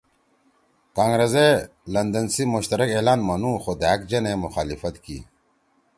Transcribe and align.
کانگرس 0.95 1.33
ئے 1.41 1.49
لندن 1.93 2.25
سی 2.33 2.43
مشترک 2.53 2.89
اعلان 2.93 3.19
منُو 3.27 3.51
خو 3.63 3.71
دھأک 3.81 3.99
جنَے 4.09 4.33
مخالفت 4.43 4.95
کی 5.03 5.17